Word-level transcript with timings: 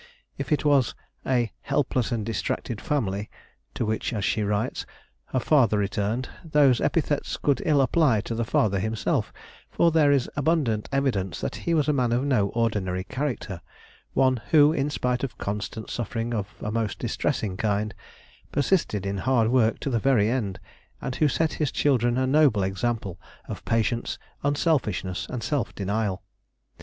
If 0.35 0.51
it 0.51 0.65
was 0.65 0.95
"a 1.27 1.51
helpless 1.61 2.11
and 2.11 2.25
distracted 2.25 2.81
family" 2.81 3.29
to 3.75 3.85
which, 3.85 4.13
as 4.13 4.25
she 4.25 4.41
writes, 4.41 4.83
her 5.25 5.39
father 5.39 5.77
returned, 5.77 6.27
those 6.43 6.81
epithets 6.81 7.37
could 7.37 7.61
ill 7.67 7.81
apply 7.81 8.21
to 8.21 8.33
the 8.33 8.43
father 8.43 8.79
himself, 8.79 9.31
for 9.69 9.91
there 9.91 10.11
is 10.11 10.27
abundant 10.35 10.89
evidence 10.91 11.39
that 11.41 11.55
he 11.55 11.75
was 11.75 11.87
a 11.87 11.93
man 11.93 12.13
of 12.13 12.23
no 12.23 12.47
ordinary 12.49 13.03
character—one 13.03 14.41
who, 14.49 14.73
in 14.73 14.89
spite 14.89 15.23
of 15.23 15.37
constant 15.37 15.87
suffering 15.91 16.33
of 16.33 16.47
a 16.61 16.71
most 16.71 16.97
distressing 16.97 17.55
kind, 17.55 17.93
persisted 18.51 19.05
in 19.05 19.19
hard 19.19 19.49
work 19.49 19.79
to 19.81 19.91
the 19.91 19.99
very 19.99 20.31
end, 20.31 20.59
and 20.99 21.17
who 21.17 21.27
set 21.27 21.53
his 21.53 21.71
children 21.71 22.17
a 22.17 22.25
noble 22.25 22.63
example 22.63 23.19
of 23.47 23.63
patience, 23.65 24.17
unselfishness, 24.41 25.27
and 25.29 25.43
self 25.43 25.75
denial. 25.75 26.23